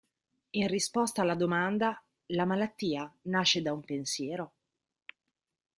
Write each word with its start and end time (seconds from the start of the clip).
In 0.55 0.65
risposta 0.67 1.21
alla 1.21 1.35
domanda 1.35 2.03
"la 2.31 2.43
malattia 2.45 3.13
nasce 3.25 3.61
da 3.61 3.71
un 3.71 3.81
pensiero? 3.81 4.53